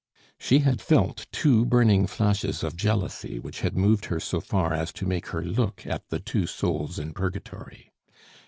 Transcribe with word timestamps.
She 0.39 0.57
had 0.65 0.81
felt 0.81 1.27
two 1.31 1.63
burning 1.63 2.07
flashes 2.07 2.63
of 2.63 2.75
jealousy 2.75 3.37
which 3.37 3.61
had 3.61 3.77
moved 3.77 4.05
her 4.05 4.19
so 4.19 4.39
far 4.41 4.73
as 4.73 4.91
to 4.93 5.05
make 5.05 5.27
her 5.27 5.43
look 5.43 5.85
at 5.85 6.09
the 6.09 6.19
two 6.19 6.47
souls 6.47 6.97
in 6.97 7.13
purgatory. 7.13 7.91